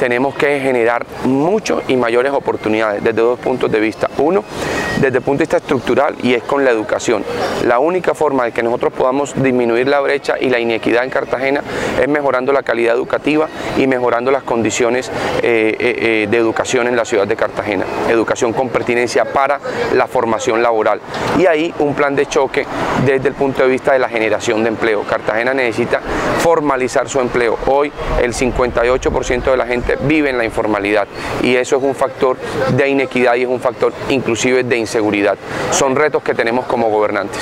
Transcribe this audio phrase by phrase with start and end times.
[0.00, 4.08] tenemos que generar mucho y mayores oportunidades desde dos puntos de vista.
[4.16, 4.42] Uno,
[5.00, 7.24] desde el punto de vista estructural y es con la educación.
[7.66, 11.62] La única forma de que nosotros podamos disminuir la brecha y la inequidad en Cartagena
[12.00, 13.48] es mejorando la calidad educativa
[13.78, 15.08] y mejorando las condiciones
[15.42, 17.84] eh, eh, eh, de educación en la ciudad de Cartagena.
[18.08, 19.60] Educación con pertinencia para
[19.94, 21.00] la formación laboral.
[21.38, 22.66] Y ahí un plan de choque
[23.04, 25.02] desde el punto de vista de la generación de empleo.
[25.04, 26.00] Cartagena necesita
[26.38, 27.58] formalizar su empleo.
[27.66, 31.06] Hoy el 58% de la gente vive en la informalidad
[31.42, 32.36] y eso es un factor
[32.76, 35.38] de inequidad y es un factor inclusive de inseguridad.
[35.70, 37.38] Son retos que tenemos como gobernantes.